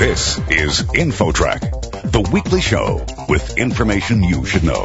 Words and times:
This 0.00 0.38
is 0.48 0.80
InfoTrack, 0.80 2.10
the 2.10 2.26
weekly 2.32 2.62
show 2.62 3.04
with 3.28 3.58
information 3.58 4.22
you 4.24 4.46
should 4.46 4.64
know. 4.64 4.84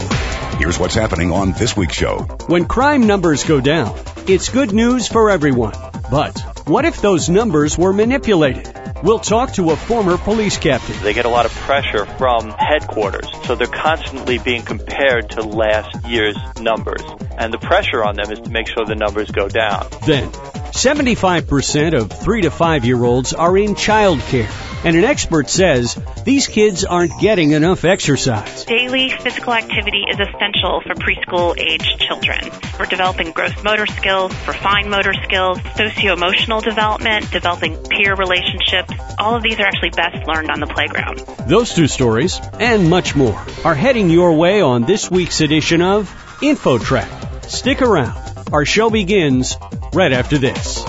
Here's 0.58 0.78
what's 0.78 0.94
happening 0.94 1.32
on 1.32 1.54
this 1.54 1.74
week's 1.78 1.96
show. 1.96 2.24
When 2.48 2.66
crime 2.66 3.08
numbers 3.08 3.46
go 3.46 3.62
down, 3.62 3.98
it's 4.28 4.50
good 4.50 4.74
news 4.74 5.08
for 5.08 5.30
everyone. 5.30 5.72
But 6.12 6.38
what 6.68 6.84
if 6.84 7.00
those 7.02 7.30
numbers 7.30 7.78
were 7.78 7.94
manipulated? 7.94 8.70
We'll 9.04 9.20
talk 9.20 9.54
to 9.54 9.72
a 9.72 9.78
former 9.78 10.18
police 10.18 10.58
captain. 10.58 11.02
They 11.02 11.14
get 11.14 11.24
a 11.24 11.30
lot 11.30 11.46
of 11.46 11.54
pressure 11.54 12.06
from 12.06 12.50
headquarters, 12.50 13.30
so 13.46 13.56
they're 13.56 13.68
constantly 13.68 14.38
being 14.38 14.64
compared 14.64 15.30
to 15.30 15.44
last 15.44 16.06
year's 16.06 16.36
numbers. 16.60 17.04
And 17.38 17.54
the 17.54 17.60
pressure 17.60 18.04
on 18.04 18.18
them 18.18 18.34
is 18.34 18.42
to 18.42 18.50
make 18.50 18.68
sure 18.68 18.84
the 18.86 18.96
numbers 18.96 19.32
go 19.32 19.48
down. 19.48 19.88
Then, 20.06 20.30
75% 20.76 21.98
of 21.98 22.12
3 22.12 22.42
to 22.42 22.52
5 22.52 22.84
year 22.84 23.02
olds 23.02 23.34
are 23.34 23.58
in 23.58 23.76
childcare. 23.76 24.52
And 24.84 24.98
an 24.98 25.06
expert 25.06 25.50
says 25.50 25.98
these 26.26 26.48
kids 26.48 26.84
aren't 26.84 27.18
getting 27.22 27.52
enough 27.52 27.86
exercise. 27.86 28.66
Daily 28.66 29.10
physical 29.10 29.54
activity 29.54 30.04
is 30.10 30.20
essential 30.20 30.82
for 30.82 30.94
preschool 30.96 31.58
age 31.58 31.98
children. 32.00 32.52
For 32.76 32.86
developing 32.86 33.32
gross 33.32 33.64
motor 33.64 33.88
skills, 33.88 34.34
for 34.44 34.52
fine 34.52 34.90
motor 34.90 35.14
skills, 35.24 35.60
socio-emotional 35.78 36.60
development, 36.60 37.32
developing 37.32 37.78
peer 37.78 38.14
relationships, 38.14 38.94
all 39.18 39.36
of 39.36 39.44
these 39.44 39.58
are 39.62 39.66
actually 39.66 39.92
best 39.92 40.28
learned 40.28 40.52
on 40.52 40.60
the 40.60 40.68
playground. 40.68 41.20
Those 41.48 41.74
two 41.74 41.88
stories 41.88 42.40
and 42.60 42.90
much 42.90 43.16
more 43.16 43.44
are 43.64 43.76
heading 43.76 44.10
your 44.10 44.34
way 44.34 44.60
on 44.62 44.84
this 44.84 45.10
week's 45.10 45.40
edition 45.40 45.82
of 45.82 46.10
InfoTrack. 46.42 47.46
Stick 47.46 47.82
around. 47.82 48.22
Our 48.52 48.66
show 48.66 48.90
begins 48.90 49.58
right 49.96 50.12
after 50.12 50.38
this. 50.38 50.84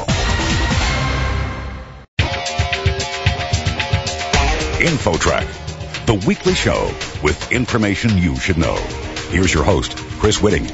InfoTrack, 4.79 6.07
the 6.07 6.15
weekly 6.27 6.55
show 6.55 6.93
with 7.23 7.51
information 7.53 8.19
you 8.19 8.37
should 8.37 8.59
know. 8.59 8.77
Here's 9.31 9.55
your 9.55 9.65
host, 9.65 9.97
Chris 10.19 10.39
Whitting. 10.39 10.67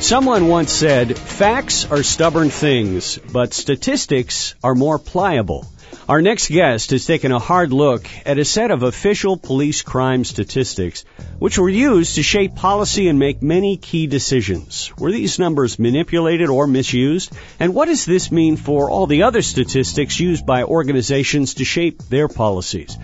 Someone 0.00 0.46
once 0.48 0.70
said, 0.70 1.18
facts 1.18 1.90
are 1.90 2.02
stubborn 2.02 2.50
things, 2.50 3.18
but 3.18 3.54
statistics 3.54 4.54
are 4.62 4.74
more 4.74 4.98
pliable. 4.98 5.66
Our 6.08 6.22
next 6.22 6.50
guest 6.50 6.92
has 6.92 7.04
taken 7.04 7.32
a 7.32 7.40
hard 7.40 7.72
look 7.72 8.08
at 8.24 8.38
a 8.38 8.44
set 8.44 8.70
of 8.70 8.84
official 8.84 9.36
police 9.36 9.82
crime 9.82 10.22
statistics, 10.22 11.04
which 11.40 11.58
were 11.58 11.68
used 11.68 12.14
to 12.14 12.22
shape 12.22 12.54
policy 12.54 13.08
and 13.08 13.18
make 13.18 13.42
many 13.42 13.76
key 13.76 14.06
decisions. 14.06 14.92
Were 14.96 15.10
these 15.10 15.40
numbers 15.40 15.80
manipulated 15.80 16.48
or 16.48 16.68
misused? 16.68 17.32
And 17.58 17.74
what 17.74 17.88
does 17.88 18.04
this 18.04 18.30
mean 18.30 18.56
for 18.56 18.88
all 18.88 19.08
the 19.08 19.24
other 19.24 19.42
statistics 19.42 20.20
used 20.20 20.46
by 20.46 20.62
organizations 20.62 21.54
to 21.54 21.64
shape 21.64 22.00
their 22.04 22.28
policies? 22.28 22.96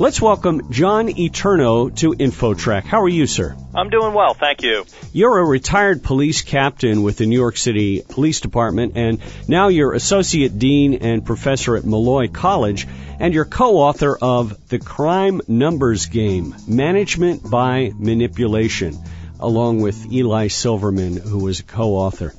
Let's 0.00 0.18
welcome 0.18 0.72
John 0.72 1.10
Eterno 1.10 1.90
to 1.96 2.12
InfoTrack. 2.12 2.84
How 2.84 3.02
are 3.02 3.08
you, 3.08 3.26
sir? 3.26 3.54
I'm 3.74 3.90
doing 3.90 4.14
well, 4.14 4.32
thank 4.32 4.62
you. 4.62 4.86
You're 5.12 5.40
a 5.40 5.44
retired 5.44 6.02
police 6.02 6.40
captain 6.40 7.02
with 7.02 7.18
the 7.18 7.26
New 7.26 7.38
York 7.38 7.58
City 7.58 8.00
Police 8.08 8.40
Department, 8.40 8.94
and 8.96 9.20
now 9.46 9.68
you're 9.68 9.92
associate 9.92 10.58
dean 10.58 10.94
and 10.94 11.26
professor 11.26 11.76
at 11.76 11.84
Molloy 11.84 12.28
College, 12.28 12.88
and 13.18 13.34
you're 13.34 13.44
co-author 13.44 14.16
of 14.16 14.70
The 14.70 14.78
Crime 14.78 15.42
Numbers 15.46 16.06
Game, 16.06 16.54
Management 16.66 17.50
by 17.50 17.92
Manipulation, 17.94 18.98
along 19.38 19.82
with 19.82 20.10
Eli 20.10 20.48
Silverman, 20.48 21.18
who 21.18 21.40
was 21.40 21.60
a 21.60 21.64
co-author. 21.64 22.32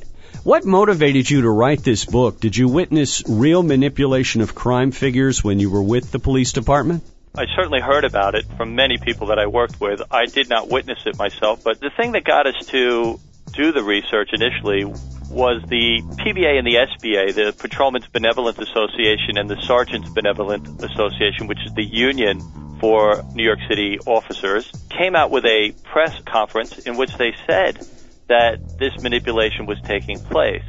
What 0.44 0.66
motivated 0.66 1.30
you 1.30 1.44
to 1.44 1.50
write 1.52 1.84
this 1.84 2.06
book? 2.06 2.40
Did 2.40 2.58
you 2.58 2.68
witness 2.68 3.22
real 3.30 3.62
manipulation 3.62 4.42
of 4.42 4.56
crime 4.56 4.90
figures 4.90 5.44
when 5.44 5.60
you 5.60 5.70
were 5.70 5.84
with 5.84 6.12
the 6.12 6.18
police 6.18 6.54
department? 6.54 7.04
I 7.34 7.46
certainly 7.56 7.80
heard 7.80 8.04
about 8.04 8.36
it 8.36 8.46
from 8.58 8.76
many 8.76 8.98
people 8.98 9.28
that 9.28 9.40
I 9.40 9.48
worked 9.48 9.80
with. 9.80 10.02
I 10.12 10.26
did 10.26 10.50
not 10.50 10.70
witness 10.70 11.00
it 11.06 11.18
myself, 11.18 11.64
but 11.64 11.80
the 11.80 11.90
thing 11.90 12.12
that 12.12 12.26
got 12.26 12.46
us 12.46 12.66
to 12.68 13.20
do 13.54 13.72
the 13.72 13.84
research 13.84 14.32
initially 14.34 14.84
was 15.30 15.62
the 15.70 16.02
PBA 16.20 16.58
and 16.58 16.68
the 16.68 16.76
SBA, 16.76 17.34
the 17.34 17.54
Patrolmen's 17.58 18.08
Benevolent 18.08 18.60
Association 18.60 19.38
and 19.38 19.50
the 19.50 19.56
Sergeants 19.62 20.10
Benevolent 20.10 20.84
Association, 20.84 21.48
which 21.48 21.60
is 21.66 21.74
the 21.74 21.86
union 21.86 22.42
for 22.82 23.24
New 23.34 23.44
York 23.44 23.60
City 23.70 23.98
officers, 24.06 24.70
came 24.90 25.16
out 25.16 25.32
with 25.32 25.46
a 25.46 25.72
press 25.86 26.20
conference 26.26 26.80
in 26.80 26.98
which 26.98 27.16
they 27.16 27.34
said 27.48 27.80
that 28.28 28.78
this 28.78 29.02
manipulation 29.02 29.66
was 29.66 29.80
taking 29.84 30.20
place 30.20 30.64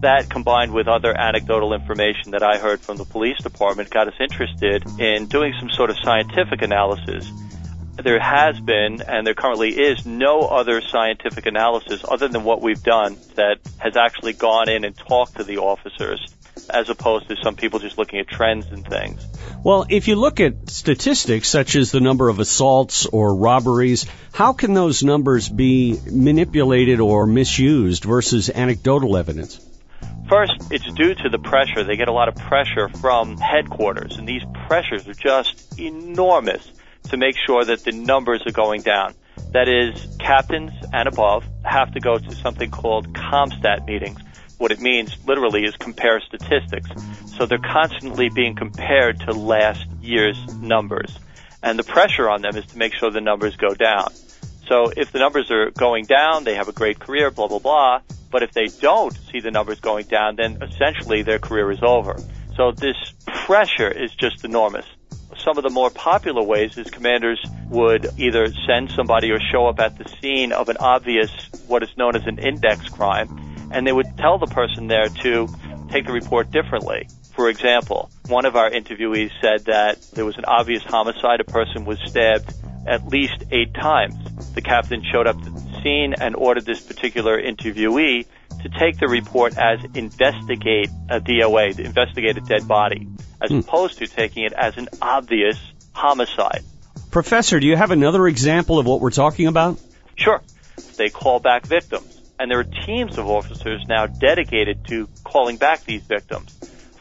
that 0.00 0.30
combined 0.30 0.72
with 0.72 0.86
other 0.86 1.16
anecdotal 1.16 1.72
information 1.72 2.30
that 2.32 2.42
I 2.42 2.58
heard 2.58 2.80
from 2.80 2.96
the 2.96 3.04
police 3.04 3.38
department 3.38 3.90
got 3.90 4.06
us 4.06 4.14
interested 4.20 4.84
in 5.00 5.26
doing 5.26 5.54
some 5.58 5.70
sort 5.70 5.90
of 5.90 5.96
scientific 6.02 6.62
analysis. 6.62 7.30
There 7.96 8.20
has 8.20 8.60
been, 8.60 9.02
and 9.02 9.26
there 9.26 9.34
currently 9.34 9.70
is, 9.70 10.06
no 10.06 10.42
other 10.42 10.80
scientific 10.80 11.46
analysis 11.46 12.04
other 12.08 12.28
than 12.28 12.44
what 12.44 12.62
we've 12.62 12.82
done 12.82 13.16
that 13.34 13.58
has 13.78 13.96
actually 13.96 14.34
gone 14.34 14.68
in 14.68 14.84
and 14.84 14.96
talked 14.96 15.36
to 15.38 15.44
the 15.44 15.58
officers, 15.58 16.24
as 16.70 16.88
opposed 16.90 17.28
to 17.28 17.34
some 17.42 17.56
people 17.56 17.80
just 17.80 17.98
looking 17.98 18.20
at 18.20 18.28
trends 18.28 18.66
and 18.66 18.86
things. 18.86 19.26
Well, 19.64 19.84
if 19.88 20.06
you 20.06 20.14
look 20.14 20.38
at 20.38 20.70
statistics 20.70 21.48
such 21.48 21.74
as 21.74 21.90
the 21.90 21.98
number 21.98 22.28
of 22.28 22.38
assaults 22.38 23.06
or 23.06 23.34
robberies, 23.34 24.06
how 24.32 24.52
can 24.52 24.74
those 24.74 25.02
numbers 25.02 25.48
be 25.48 25.98
manipulated 26.08 27.00
or 27.00 27.26
misused 27.26 28.04
versus 28.04 28.48
anecdotal 28.48 29.16
evidence? 29.16 29.60
First, 30.28 30.70
it's 30.70 30.84
due 30.92 31.14
to 31.14 31.28
the 31.30 31.38
pressure. 31.38 31.84
They 31.84 31.96
get 31.96 32.08
a 32.08 32.12
lot 32.12 32.28
of 32.28 32.36
pressure 32.36 32.88
from 33.00 33.38
headquarters, 33.38 34.18
and 34.18 34.28
these 34.28 34.42
pressures 34.66 35.08
are 35.08 35.14
just 35.14 35.78
enormous 35.80 36.70
to 37.04 37.16
make 37.16 37.34
sure 37.46 37.64
that 37.64 37.82
the 37.84 37.92
numbers 37.92 38.42
are 38.46 38.52
going 38.52 38.82
down. 38.82 39.14
That 39.52 39.68
is, 39.68 40.06
captains 40.18 40.72
and 40.92 41.08
above 41.08 41.44
have 41.64 41.92
to 41.94 42.00
go 42.00 42.18
to 42.18 42.34
something 42.34 42.70
called 42.70 43.14
CompStat 43.14 43.86
meetings. 43.86 44.20
What 44.58 44.70
it 44.70 44.80
means 44.80 45.16
literally 45.26 45.64
is 45.64 45.74
compare 45.76 46.20
statistics. 46.20 46.90
So 47.38 47.46
they're 47.46 47.58
constantly 47.58 48.28
being 48.28 48.54
compared 48.54 49.20
to 49.20 49.32
last 49.32 49.86
year's 50.02 50.38
numbers. 50.56 51.18
And 51.62 51.78
the 51.78 51.84
pressure 51.84 52.28
on 52.28 52.42
them 52.42 52.54
is 52.56 52.66
to 52.66 52.76
make 52.76 52.92
sure 52.92 53.10
the 53.10 53.22
numbers 53.22 53.56
go 53.56 53.72
down. 53.74 54.12
So 54.66 54.92
if 54.94 55.10
the 55.10 55.20
numbers 55.20 55.50
are 55.50 55.70
going 55.70 56.04
down, 56.04 56.44
they 56.44 56.56
have 56.56 56.68
a 56.68 56.72
great 56.72 56.98
career, 56.98 57.30
blah, 57.30 57.48
blah, 57.48 57.60
blah. 57.60 58.00
But 58.30 58.42
if 58.42 58.52
they 58.52 58.66
don't 58.66 59.16
see 59.30 59.40
the 59.40 59.50
numbers 59.50 59.80
going 59.80 60.06
down, 60.06 60.36
then 60.36 60.62
essentially 60.62 61.22
their 61.22 61.38
career 61.38 61.70
is 61.70 61.82
over. 61.82 62.16
So 62.56 62.72
this 62.72 62.96
pressure 63.26 63.90
is 63.90 64.14
just 64.14 64.44
enormous. 64.44 64.84
Some 65.44 65.56
of 65.56 65.62
the 65.62 65.70
more 65.70 65.90
popular 65.90 66.42
ways 66.42 66.76
is 66.76 66.90
commanders 66.90 67.40
would 67.68 68.08
either 68.18 68.52
send 68.66 68.90
somebody 68.90 69.30
or 69.30 69.38
show 69.40 69.66
up 69.66 69.78
at 69.78 69.96
the 69.96 70.08
scene 70.20 70.52
of 70.52 70.68
an 70.68 70.76
obvious, 70.78 71.30
what 71.68 71.82
is 71.82 71.90
known 71.96 72.16
as 72.16 72.26
an 72.26 72.38
index 72.38 72.88
crime, 72.88 73.28
and 73.72 73.86
they 73.86 73.92
would 73.92 74.16
tell 74.18 74.38
the 74.38 74.46
person 74.46 74.88
there 74.88 75.08
to 75.08 75.48
take 75.90 76.06
the 76.06 76.12
report 76.12 76.50
differently. 76.50 77.08
For 77.36 77.48
example, 77.48 78.10
one 78.26 78.46
of 78.46 78.56
our 78.56 78.68
interviewees 78.68 79.30
said 79.40 79.66
that 79.66 80.02
there 80.14 80.24
was 80.24 80.36
an 80.38 80.44
obvious 80.44 80.82
homicide. 80.82 81.40
A 81.40 81.44
person 81.44 81.84
was 81.84 81.98
stabbed 82.04 82.52
at 82.86 83.06
least 83.06 83.44
eight 83.52 83.72
times. 83.74 84.16
The 84.54 84.62
captain 84.62 85.04
showed 85.04 85.28
up 85.28 85.36
scene 85.82 86.14
and 86.20 86.36
ordered 86.36 86.64
this 86.64 86.80
particular 86.80 87.40
interviewee 87.40 88.26
to 88.62 88.68
take 88.68 88.98
the 88.98 89.08
report 89.08 89.56
as 89.56 89.80
investigate 89.94 90.90
a 91.08 91.20
DOA, 91.20 91.78
investigate 91.78 92.36
a 92.36 92.40
dead 92.40 92.66
body, 92.66 93.08
as 93.40 93.50
hmm. 93.50 93.58
opposed 93.58 93.98
to 93.98 94.06
taking 94.06 94.44
it 94.44 94.52
as 94.52 94.76
an 94.76 94.88
obvious 95.00 95.58
homicide. 95.92 96.64
Professor, 97.10 97.58
do 97.58 97.66
you 97.66 97.76
have 97.76 97.90
another 97.90 98.26
example 98.26 98.78
of 98.78 98.86
what 98.86 99.00
we're 99.00 99.10
talking 99.10 99.46
about? 99.46 99.78
Sure. 100.16 100.42
They 100.96 101.08
call 101.08 101.40
back 101.40 101.64
victims. 101.66 102.20
And 102.38 102.50
there 102.50 102.60
are 102.60 102.64
teams 102.64 103.18
of 103.18 103.26
officers 103.28 103.84
now 103.88 104.06
dedicated 104.06 104.86
to 104.88 105.08
calling 105.24 105.56
back 105.56 105.84
these 105.84 106.02
victims. 106.02 106.54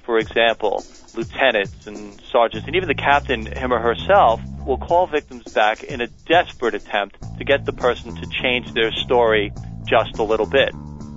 For 0.03 0.17
example, 0.17 0.83
lieutenants 1.13 1.85
and 1.85 2.19
sergeants, 2.31 2.65
and 2.65 2.75
even 2.75 2.87
the 2.87 2.95
captain, 2.95 3.45
him 3.45 3.73
or 3.73 3.79
herself, 3.79 4.41
will 4.65 4.77
call 4.77 5.05
victims 5.05 5.51
back 5.53 5.83
in 5.83 6.01
a 6.01 6.07
desperate 6.07 6.73
attempt 6.73 7.17
to 7.37 7.43
get 7.43 7.65
the 7.65 7.73
person 7.73 8.15
to 8.15 8.27
change 8.27 8.73
their 8.73 8.91
story 8.91 9.51
just 9.85 10.17
a 10.17 10.23
little 10.23 10.45
bit. 10.45 10.73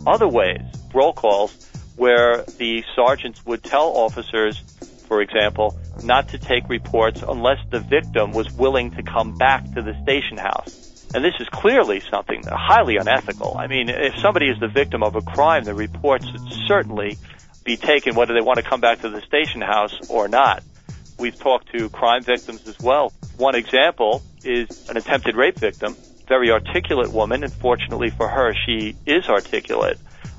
Other 0.06 0.28
ways, 0.28 0.60
roll 0.94 1.12
calls, 1.12 1.68
where 1.96 2.42
the 2.58 2.82
sergeants 2.94 3.44
would 3.44 3.62
tell 3.62 3.88
officers, 3.88 4.58
for 5.06 5.20
example, 5.20 5.78
not 6.02 6.28
to 6.28 6.38
take 6.38 6.68
reports 6.68 7.22
unless 7.26 7.58
the 7.70 7.80
victim 7.80 8.32
was 8.32 8.50
willing 8.52 8.90
to 8.92 9.02
come 9.02 9.36
back 9.36 9.64
to 9.74 9.82
the 9.82 9.94
station 10.02 10.38
house. 10.38 11.08
And 11.12 11.24
this 11.24 11.34
is 11.40 11.48
clearly 11.48 12.00
something 12.10 12.42
highly 12.46 12.96
unethical. 12.96 13.56
I 13.58 13.66
mean, 13.66 13.88
if 13.88 14.16
somebody 14.18 14.46
is 14.46 14.60
the 14.60 14.68
victim 14.68 15.02
of 15.02 15.16
a 15.16 15.20
crime, 15.20 15.64
the 15.64 15.74
reports 15.74 16.26
should 16.26 16.52
certainly 16.68 17.18
be 17.64 17.76
taken 17.76 18.14
whether 18.14 18.32
they 18.32 18.40
want 18.40 18.58
to 18.58 18.62
come 18.62 18.80
back 18.80 19.00
to 19.00 19.10
the 19.10 19.20
station 19.22 19.60
house 19.60 20.08
or 20.08 20.28
not. 20.28 20.62
We've 21.18 21.38
talked 21.38 21.70
to 21.76 21.90
crime 21.90 22.22
victims 22.22 22.66
as 22.66 22.78
well. 22.78 23.12
One 23.36 23.56
example 23.56 24.22
is 24.44 24.88
an 24.88 24.96
attempted 24.96 25.36
rape 25.36 25.58
victim, 25.58 25.96
very 26.30 26.52
articulate 26.52 27.12
woman, 27.12 27.42
and 27.42 27.52
fortunately 27.52 28.08
for 28.08 28.28
her, 28.28 28.54
she 28.64 28.94
is 29.04 29.28
articulate. 29.28 29.98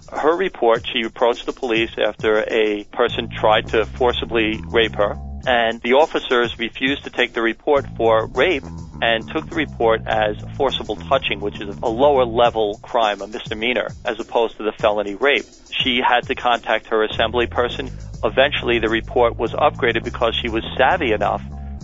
Her 0.09 0.35
report, 0.37 0.87
she 0.87 1.01
approached 1.01 1.45
the 1.45 1.51
police 1.51 1.91
after 1.97 2.45
a 2.49 2.85
person 2.85 3.29
tried 3.29 3.67
to 3.67 3.85
forcibly 3.85 4.61
rape 4.69 4.95
her. 4.95 5.17
and 5.47 5.81
the 5.81 5.93
officers 5.93 6.59
refused 6.59 7.03
to 7.03 7.09
take 7.09 7.33
the 7.33 7.41
report 7.41 7.83
for 7.97 8.27
rape 8.27 8.63
and 9.01 9.27
took 9.31 9.49
the 9.49 9.55
report 9.55 9.99
as 10.05 10.35
forcible 10.55 10.95
touching, 10.95 11.39
which 11.39 11.59
is 11.59 11.75
a 11.81 11.89
lower 11.89 12.25
level 12.25 12.79
crime, 12.83 13.21
a 13.21 13.27
misdemeanor, 13.27 13.89
as 14.05 14.19
opposed 14.19 14.55
to 14.57 14.63
the 14.63 14.71
felony 14.71 15.15
rape. 15.15 15.45
She 15.71 15.99
had 15.99 16.27
to 16.27 16.35
contact 16.35 16.85
her 16.87 17.03
assembly 17.03 17.47
person. 17.47 17.89
Eventually, 18.23 18.77
the 18.77 18.89
report 18.89 19.35
was 19.35 19.51
upgraded 19.53 20.03
because 20.03 20.35
she 20.35 20.47
was 20.47 20.63
savvy 20.77 21.11
enough 21.11 21.41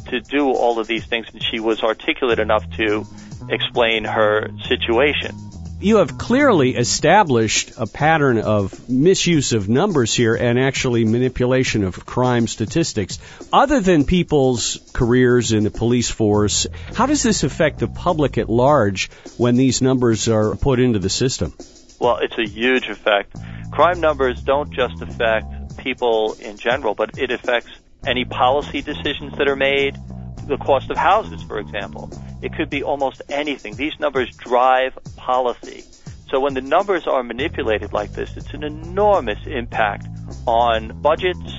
to 0.10 0.21
do 0.21 0.51
all 0.51 0.77
of 0.80 0.86
these 0.86 1.06
things 1.06 1.25
and 1.33 1.42
she 1.44 1.60
was 1.60 1.81
articulate 1.81 2.39
enough 2.39 2.69
to 2.77 3.06
explain 3.49 4.03
her 4.03 4.49
situation 4.67 5.35
you 5.79 5.97
have 5.97 6.17
clearly 6.17 6.75
established 6.75 7.73
a 7.77 7.85
pattern 7.85 8.39
of 8.39 8.89
misuse 8.89 9.53
of 9.53 9.69
numbers 9.69 10.13
here 10.13 10.35
and 10.35 10.59
actually 10.59 11.05
manipulation 11.05 11.83
of 11.83 12.03
crime 12.05 12.47
statistics. 12.47 13.19
Other 13.53 13.79
than 13.79 14.03
people's 14.03 14.79
careers 14.94 15.51
in 15.51 15.63
the 15.63 15.69
police 15.69 16.09
force, 16.09 16.65
how 16.95 17.05
does 17.05 17.21
this 17.21 17.44
affect 17.44 17.79
the 17.79 17.88
public 17.88 18.39
at 18.39 18.49
large 18.49 19.11
when 19.38 19.55
these 19.55 19.81
numbers 19.81 20.27
are 20.27 20.55
put 20.55 20.79
into 20.79 20.97
the 20.97 21.09
system? 21.09 21.53
Well, 22.00 22.17
it's 22.17 22.38
a 22.39 22.50
huge 22.50 22.88
effect. 22.88 23.35
Crime 23.71 24.01
numbers 24.01 24.41
don't 24.41 24.73
just 24.73 25.01
affect 25.01 25.77
people 25.77 26.35
in 26.39 26.57
general, 26.57 26.95
but 26.95 27.19
it 27.19 27.29
affects 27.29 27.69
any 28.05 28.25
policy 28.25 28.81
decisions 28.81 29.38
that 29.38 29.47
are 29.47 29.55
made, 29.55 29.95
the 30.47 30.57
cost 30.57 30.89
of 30.89 30.97
houses, 30.97 31.44
for 31.44 31.59
example. 31.59 32.09
It 32.41 32.53
could 32.53 32.69
be 32.69 32.83
almost 32.83 33.21
anything. 33.29 33.75
These 33.75 33.99
numbers 33.99 34.35
drive 34.35 34.97
policy. 35.15 35.83
So 36.29 36.39
when 36.39 36.53
the 36.53 36.61
numbers 36.61 37.07
are 37.07 37.23
manipulated 37.23 37.94
like 37.94 38.11
this, 38.11 38.35
it's 38.35 38.53
an 38.53 38.63
enormous 38.63 39.39
impact 39.45 40.07
on 40.45 41.01
budgets. 41.01 41.53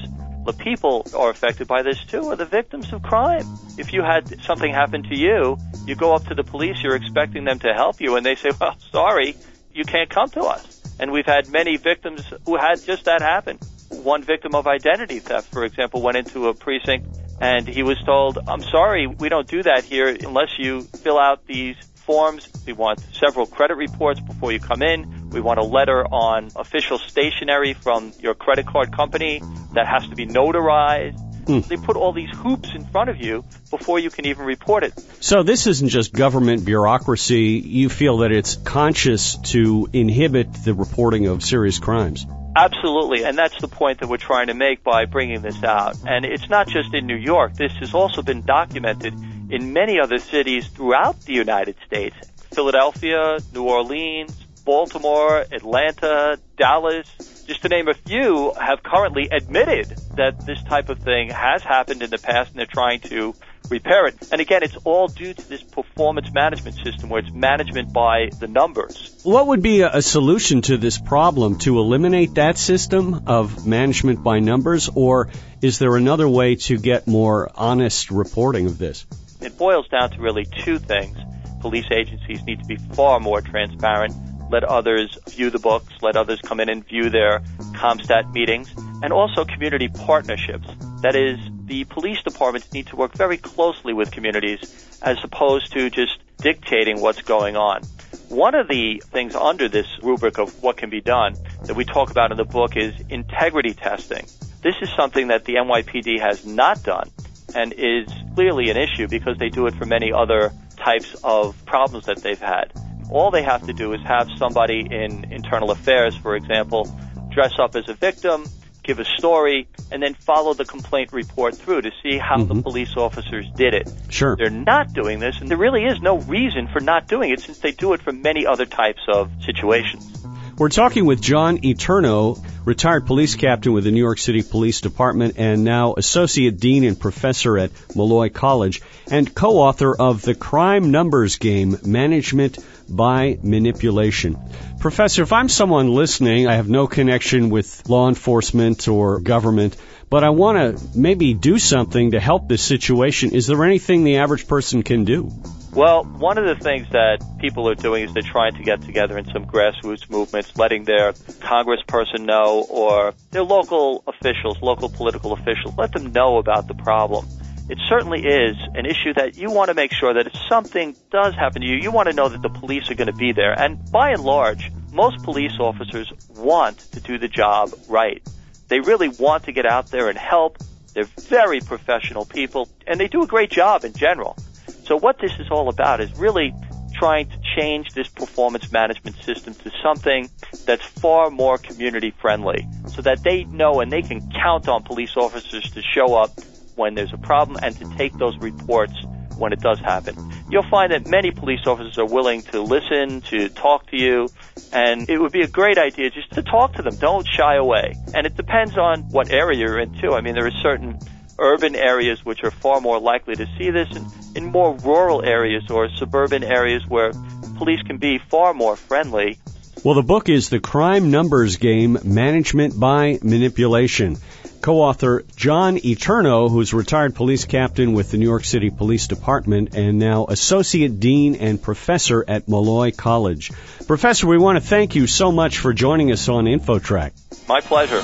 The 0.44 0.52
people 0.52 1.06
are 1.16 1.30
affected 1.30 1.68
by 1.68 1.82
this 1.82 2.02
too, 2.04 2.30
are 2.30 2.36
the 2.36 2.44
victims 2.44 2.92
of 2.92 3.02
crime. 3.02 3.46
If 3.78 3.92
you 3.92 4.02
had 4.02 4.42
something 4.42 4.72
happen 4.72 5.02
to 5.04 5.16
you, 5.16 5.58
you 5.86 5.94
go 5.94 6.14
up 6.14 6.26
to 6.28 6.34
the 6.34 6.44
police, 6.44 6.82
you're 6.82 6.96
expecting 6.96 7.44
them 7.44 7.58
to 7.60 7.72
help 7.74 8.00
you, 8.00 8.16
and 8.16 8.24
they 8.24 8.34
say, 8.34 8.50
well, 8.58 8.76
sorry, 8.90 9.36
you 9.72 9.84
can't 9.84 10.10
come 10.10 10.28
to 10.30 10.42
us. 10.42 10.82
And 11.00 11.12
we've 11.12 11.26
had 11.26 11.48
many 11.48 11.76
victims 11.76 12.22
who 12.44 12.56
had 12.56 12.82
just 12.82 13.04
that 13.04 13.22
happen. 13.22 13.58
One 13.90 14.22
victim 14.22 14.54
of 14.54 14.66
identity 14.66 15.18
theft, 15.20 15.50
for 15.52 15.64
example, 15.64 16.02
went 16.02 16.16
into 16.16 16.48
a 16.48 16.54
precinct 16.54 17.06
and 17.40 17.68
he 17.68 17.82
was 17.82 17.98
told, 18.04 18.38
I'm 18.46 18.62
sorry, 18.62 19.06
we 19.06 19.28
don't 19.28 19.46
do 19.46 19.62
that 19.62 19.84
here 19.84 20.08
unless 20.08 20.58
you 20.58 20.82
fill 20.82 21.18
out 21.18 21.46
these 21.46 21.76
forms. 22.08 22.48
We 22.66 22.72
want 22.72 23.00
several 23.12 23.46
credit 23.46 23.76
reports 23.76 24.18
before 24.18 24.50
you 24.50 24.58
come 24.58 24.82
in. 24.82 25.30
We 25.30 25.40
want 25.40 25.60
a 25.60 25.64
letter 25.64 26.04
on 26.04 26.48
official 26.56 26.98
stationery 26.98 27.74
from 27.74 28.12
your 28.18 28.34
credit 28.34 28.66
card 28.66 28.92
company 28.92 29.42
that 29.74 29.86
has 29.86 30.08
to 30.08 30.16
be 30.16 30.26
notarized. 30.26 31.20
Hmm. 31.46 31.60
They 31.60 31.76
put 31.76 31.96
all 31.96 32.12
these 32.12 32.30
hoops 32.30 32.74
in 32.74 32.86
front 32.86 33.10
of 33.10 33.18
you 33.18 33.44
before 33.70 33.98
you 33.98 34.10
can 34.10 34.26
even 34.26 34.44
report 34.44 34.84
it. 34.84 34.92
So 35.20 35.42
this 35.42 35.66
isn't 35.66 35.88
just 35.88 36.12
government 36.12 36.64
bureaucracy. 36.64 37.62
You 37.64 37.88
feel 37.88 38.18
that 38.18 38.32
it's 38.32 38.56
conscious 38.56 39.36
to 39.52 39.88
inhibit 39.92 40.52
the 40.64 40.74
reporting 40.74 41.26
of 41.26 41.42
serious 41.42 41.78
crimes. 41.78 42.26
Absolutely, 42.58 43.22
and 43.22 43.38
that's 43.38 43.60
the 43.60 43.68
point 43.68 44.00
that 44.00 44.08
we're 44.08 44.16
trying 44.16 44.48
to 44.48 44.54
make 44.54 44.82
by 44.82 45.04
bringing 45.04 45.42
this 45.42 45.62
out. 45.62 45.96
And 46.04 46.24
it's 46.24 46.48
not 46.50 46.66
just 46.66 46.92
in 46.92 47.06
New 47.06 47.16
York. 47.16 47.54
This 47.54 47.72
has 47.74 47.94
also 47.94 48.20
been 48.20 48.42
documented 48.42 49.14
in 49.48 49.72
many 49.72 50.00
other 50.00 50.18
cities 50.18 50.66
throughout 50.66 51.20
the 51.20 51.34
United 51.34 51.76
States. 51.86 52.16
Philadelphia, 52.52 53.38
New 53.54 53.62
Orleans, 53.62 54.36
Baltimore, 54.68 55.46
Atlanta, 55.50 56.38
Dallas, 56.58 57.06
just 57.46 57.62
to 57.62 57.70
name 57.70 57.88
a 57.88 57.94
few, 57.94 58.52
have 58.52 58.82
currently 58.82 59.26
admitted 59.32 59.88
that 60.16 60.44
this 60.44 60.62
type 60.64 60.90
of 60.90 60.98
thing 60.98 61.30
has 61.30 61.62
happened 61.62 62.02
in 62.02 62.10
the 62.10 62.18
past 62.18 62.50
and 62.50 62.58
they're 62.58 62.66
trying 62.66 63.00
to 63.00 63.34
repair 63.70 64.08
it. 64.08 64.28
And 64.30 64.42
again, 64.42 64.62
it's 64.62 64.76
all 64.84 65.08
due 65.08 65.32
to 65.32 65.48
this 65.48 65.62
performance 65.62 66.30
management 66.34 66.76
system 66.84 67.08
where 67.08 67.20
it's 67.20 67.32
management 67.32 67.94
by 67.94 68.28
the 68.40 68.46
numbers. 68.46 69.18
What 69.22 69.46
would 69.46 69.62
be 69.62 69.80
a 69.80 70.02
solution 70.02 70.60
to 70.60 70.76
this 70.76 70.98
problem? 70.98 71.56
To 71.60 71.78
eliminate 71.78 72.34
that 72.34 72.58
system 72.58 73.22
of 73.26 73.66
management 73.66 74.22
by 74.22 74.40
numbers, 74.40 74.90
or 74.94 75.30
is 75.62 75.78
there 75.78 75.96
another 75.96 76.28
way 76.28 76.56
to 76.56 76.76
get 76.76 77.06
more 77.06 77.50
honest 77.54 78.10
reporting 78.10 78.66
of 78.66 78.76
this? 78.76 79.06
It 79.40 79.56
boils 79.56 79.88
down 79.88 80.10
to 80.10 80.20
really 80.20 80.44
two 80.44 80.78
things. 80.78 81.16
Police 81.62 81.90
agencies 81.90 82.42
need 82.44 82.60
to 82.60 82.66
be 82.66 82.76
far 82.76 83.18
more 83.18 83.40
transparent 83.40 84.12
let 84.50 84.64
others 84.64 85.16
view 85.28 85.50
the 85.50 85.58
books, 85.58 85.92
let 86.02 86.16
others 86.16 86.40
come 86.40 86.60
in 86.60 86.68
and 86.68 86.86
view 86.86 87.10
their 87.10 87.40
CompStat 87.74 88.32
meetings, 88.32 88.72
and 89.02 89.12
also 89.12 89.44
community 89.44 89.88
partnerships. 89.88 90.68
That 91.02 91.14
is, 91.14 91.38
the 91.66 91.84
police 91.84 92.22
departments 92.22 92.72
need 92.72 92.86
to 92.88 92.96
work 92.96 93.14
very 93.14 93.36
closely 93.36 93.92
with 93.92 94.10
communities 94.10 94.98
as 95.02 95.18
opposed 95.22 95.72
to 95.72 95.90
just 95.90 96.18
dictating 96.38 97.00
what's 97.00 97.22
going 97.22 97.56
on. 97.56 97.82
One 98.28 98.54
of 98.54 98.68
the 98.68 99.02
things 99.06 99.34
under 99.34 99.68
this 99.68 99.86
rubric 100.02 100.38
of 100.38 100.62
what 100.62 100.76
can 100.76 100.90
be 100.90 101.00
done 101.00 101.36
that 101.64 101.74
we 101.74 101.84
talk 101.84 102.10
about 102.10 102.30
in 102.30 102.36
the 102.36 102.44
book 102.44 102.76
is 102.76 102.94
integrity 103.08 103.74
testing. 103.74 104.26
This 104.62 104.74
is 104.82 104.90
something 104.96 105.28
that 105.28 105.44
the 105.44 105.54
NYPD 105.54 106.20
has 106.20 106.44
not 106.44 106.82
done 106.82 107.10
and 107.54 107.72
is 107.72 108.08
clearly 108.34 108.70
an 108.70 108.76
issue 108.76 109.08
because 109.08 109.38
they 109.38 109.48
do 109.48 109.66
it 109.66 109.74
for 109.74 109.86
many 109.86 110.12
other 110.12 110.52
types 110.76 111.14
of 111.22 111.64
problems 111.64 112.06
that 112.06 112.18
they've 112.18 112.38
had. 112.38 112.72
All 113.10 113.30
they 113.30 113.42
have 113.42 113.66
to 113.66 113.72
do 113.72 113.92
is 113.94 114.00
have 114.02 114.28
somebody 114.36 114.80
in 114.80 115.32
internal 115.32 115.70
affairs, 115.70 116.16
for 116.16 116.36
example, 116.36 116.88
dress 117.30 117.52
up 117.58 117.74
as 117.76 117.88
a 117.88 117.94
victim, 117.94 118.44
give 118.82 118.98
a 118.98 119.04
story, 119.04 119.68
and 119.90 120.02
then 120.02 120.14
follow 120.14 120.54
the 120.54 120.64
complaint 120.64 121.12
report 121.12 121.56
through 121.56 121.82
to 121.82 121.90
see 122.02 122.18
how 122.18 122.36
mm-hmm. 122.36 122.56
the 122.56 122.62
police 122.62 122.96
officers 122.96 123.46
did 123.54 123.74
it. 123.74 123.90
Sure. 124.08 124.36
They're 124.36 124.50
not 124.50 124.92
doing 124.92 125.18
this, 125.20 125.40
and 125.40 125.48
there 125.50 125.58
really 125.58 125.84
is 125.84 126.00
no 126.00 126.18
reason 126.18 126.68
for 126.68 126.80
not 126.80 127.06
doing 127.06 127.30
it 127.30 127.40
since 127.40 127.58
they 127.58 127.72
do 127.72 127.92
it 127.92 128.02
for 128.02 128.12
many 128.12 128.46
other 128.46 128.66
types 128.66 129.02
of 129.08 129.30
situations. 129.44 130.18
We're 130.58 130.70
talking 130.70 131.06
with 131.06 131.22
John 131.22 131.64
Eterno, 131.64 132.36
retired 132.64 133.06
police 133.06 133.36
captain 133.36 133.72
with 133.72 133.84
the 133.84 133.92
New 133.92 134.02
York 134.02 134.18
City 134.18 134.42
Police 134.42 134.80
Department 134.80 135.34
and 135.36 135.62
now 135.62 135.94
associate 135.94 136.58
dean 136.58 136.82
and 136.82 136.98
professor 136.98 137.56
at 137.56 137.70
Molloy 137.94 138.28
College 138.28 138.82
and 139.08 139.32
co-author 139.32 139.94
of 139.94 140.22
The 140.22 140.34
Crime 140.34 140.90
Numbers 140.90 141.36
Game, 141.36 141.76
Management 141.84 142.58
by 142.88 143.38
Manipulation. 143.42 144.38
Professor, 144.80 145.22
if 145.22 145.32
I'm 145.32 145.48
someone 145.48 145.92
listening, 145.92 146.46
I 146.46 146.54
have 146.54 146.68
no 146.68 146.86
connection 146.86 147.50
with 147.50 147.88
law 147.88 148.08
enforcement 148.08 148.88
or 148.88 149.20
government, 149.20 149.76
but 150.10 150.24
I 150.24 150.30
want 150.30 150.78
to 150.78 150.98
maybe 150.98 151.34
do 151.34 151.58
something 151.58 152.12
to 152.12 152.20
help 152.20 152.48
this 152.48 152.62
situation. 152.62 153.32
Is 153.32 153.46
there 153.46 153.62
anything 153.64 154.04
the 154.04 154.18
average 154.18 154.46
person 154.48 154.82
can 154.82 155.04
do? 155.04 155.32
Well, 155.72 156.02
one 156.04 156.38
of 156.38 156.44
the 156.46 156.62
things 156.62 156.88
that 156.92 157.18
people 157.38 157.68
are 157.68 157.74
doing 157.74 158.04
is 158.04 158.14
they're 158.14 158.22
trying 158.22 158.54
to 158.54 158.62
get 158.62 158.82
together 158.82 159.18
in 159.18 159.26
some 159.26 159.44
grassroots 159.44 160.08
movements, 160.08 160.56
letting 160.56 160.84
their 160.84 161.12
congressperson 161.12 162.20
know 162.20 162.66
or 162.68 163.14
their 163.30 163.42
local 163.42 164.02
officials, 164.06 164.62
local 164.62 164.88
political 164.88 165.34
officials, 165.34 165.74
let 165.76 165.92
them 165.92 166.12
know 166.12 166.38
about 166.38 166.68
the 166.68 166.74
problem 166.74 167.26
it 167.68 167.78
certainly 167.88 168.24
is 168.24 168.56
an 168.74 168.86
issue 168.86 169.12
that 169.14 169.36
you 169.36 169.50
want 169.50 169.68
to 169.68 169.74
make 169.74 169.92
sure 169.92 170.14
that 170.14 170.26
if 170.26 170.32
something 170.48 170.96
does 171.10 171.34
happen 171.34 171.60
to 171.60 171.68
you, 171.68 171.76
you 171.76 171.90
want 171.90 172.08
to 172.08 172.14
know 172.14 172.28
that 172.28 172.40
the 172.40 172.48
police 172.48 172.90
are 172.90 172.94
going 172.94 173.08
to 173.08 173.12
be 173.12 173.32
there. 173.32 173.52
And 173.52 173.90
by 173.92 174.10
and 174.10 174.22
large, 174.22 174.70
most 174.92 175.22
police 175.22 175.58
officers 175.60 176.10
want 176.30 176.78
to 176.92 177.00
do 177.00 177.18
the 177.18 177.28
job 177.28 177.70
right. 177.88 178.22
They 178.68 178.80
really 178.80 179.08
want 179.08 179.44
to 179.44 179.52
get 179.52 179.66
out 179.66 179.90
there 179.90 180.08
and 180.08 180.16
help. 180.16 180.58
They're 180.94 181.04
very 181.04 181.60
professional 181.60 182.24
people, 182.24 182.68
and 182.86 182.98
they 182.98 183.08
do 183.08 183.22
a 183.22 183.26
great 183.26 183.50
job 183.50 183.84
in 183.84 183.92
general. 183.92 184.36
So 184.84 184.96
what 184.96 185.18
this 185.18 185.32
is 185.38 185.50
all 185.50 185.68
about 185.68 186.00
is 186.00 186.16
really 186.18 186.54
trying 186.94 187.28
to 187.28 187.38
change 187.56 187.92
this 187.92 188.08
performance 188.08 188.72
management 188.72 189.16
system 189.18 189.54
to 189.54 189.70
something 189.82 190.28
that's 190.64 190.84
far 190.84 191.30
more 191.30 191.58
community 191.58 192.12
friendly 192.20 192.66
so 192.88 193.02
that 193.02 193.22
they 193.22 193.44
know 193.44 193.80
and 193.80 193.92
they 193.92 194.02
can 194.02 194.20
count 194.32 194.68
on 194.68 194.82
police 194.82 195.16
officers 195.16 195.70
to 195.70 195.82
show 195.82 196.14
up 196.14 196.30
when 196.78 196.94
there's 196.94 197.12
a 197.12 197.18
problem 197.18 197.58
and 197.62 197.76
to 197.76 197.84
take 197.96 198.14
those 198.14 198.36
reports 198.38 198.94
when 199.36 199.52
it 199.52 199.60
does 199.60 199.78
happen. 199.80 200.14
You'll 200.50 200.68
find 200.68 200.92
that 200.92 201.06
many 201.06 201.30
police 201.30 201.66
officers 201.66 201.98
are 201.98 202.06
willing 202.06 202.42
to 202.42 202.62
listen, 202.62 203.20
to 203.22 203.48
talk 203.48 203.86
to 203.90 203.96
you, 203.96 204.28
and 204.72 205.08
it 205.08 205.18
would 205.18 205.32
be 205.32 205.42
a 205.42 205.46
great 205.46 205.78
idea 205.78 206.10
just 206.10 206.32
to 206.32 206.42
talk 206.42 206.74
to 206.74 206.82
them. 206.82 206.96
Don't 206.96 207.26
shy 207.26 207.56
away. 207.56 207.94
And 208.14 208.26
it 208.26 208.36
depends 208.36 208.76
on 208.76 209.02
what 209.10 209.30
area 209.30 209.58
you're 209.58 209.78
in 209.78 209.94
too. 210.00 210.14
I 210.14 210.20
mean, 210.20 210.34
there 210.34 210.46
are 210.46 210.62
certain 210.62 210.98
urban 211.38 211.76
areas 211.76 212.24
which 212.24 212.42
are 212.42 212.50
far 212.50 212.80
more 212.80 212.98
likely 212.98 213.36
to 213.36 213.46
see 213.56 213.70
this 213.70 213.88
and 213.94 214.06
in 214.36 214.46
more 214.46 214.74
rural 214.78 215.24
areas 215.24 215.70
or 215.70 215.88
suburban 215.88 216.42
areas 216.42 216.86
where 216.86 217.12
police 217.56 217.80
can 217.82 217.98
be 217.98 218.18
far 218.18 218.54
more 218.54 218.76
friendly. 218.76 219.38
Well, 219.84 219.94
the 219.94 220.02
book 220.02 220.28
is 220.28 220.48
The 220.48 220.60
Crime 220.60 221.10
Numbers 221.10 221.56
Game 221.56 221.98
Management 222.02 222.78
by 222.78 223.18
Manipulation 223.22 224.18
co-author 224.60 225.24
John 225.36 225.78
Eterno, 225.78 226.48
who's 226.48 226.74
retired 226.74 227.14
police 227.14 227.44
captain 227.44 227.92
with 227.92 228.10
the 228.10 228.18
New 228.18 228.26
York 228.26 228.44
City 228.44 228.70
Police 228.70 229.06
Department 229.06 229.74
and 229.74 229.98
now 229.98 230.26
associate 230.28 231.00
dean 231.00 231.36
and 231.36 231.62
professor 231.62 232.24
at 232.26 232.48
Molloy 232.48 232.90
College. 232.90 233.52
Professor, 233.86 234.26
we 234.26 234.38
want 234.38 234.56
to 234.56 234.60
thank 234.60 234.94
you 234.94 235.06
so 235.06 235.32
much 235.32 235.58
for 235.58 235.72
joining 235.72 236.12
us 236.12 236.28
on 236.28 236.44
InfoTrack. 236.44 237.12
My 237.48 237.60
pleasure. 237.60 238.02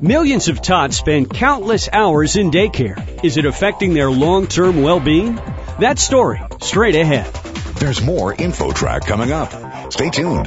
Millions 0.00 0.48
of 0.48 0.62
tots 0.62 0.96
spend 0.96 1.28
countless 1.30 1.88
hours 1.92 2.36
in 2.36 2.50
daycare. 2.50 3.24
Is 3.24 3.36
it 3.36 3.44
affecting 3.44 3.94
their 3.94 4.10
long-term 4.10 4.82
well-being? 4.82 5.34
That 5.80 5.98
story, 5.98 6.40
straight 6.60 6.94
ahead. 6.94 7.47
There's 7.78 8.02
more 8.02 8.34
InfoTrack 8.34 9.06
coming 9.06 9.30
up. 9.30 9.92
Stay 9.92 10.10
tuned. 10.10 10.46